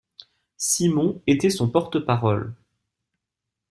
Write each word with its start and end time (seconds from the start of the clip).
Simon 0.57 1.21
était 1.27 1.51
son 1.51 1.69
porte-parole. 1.69 2.55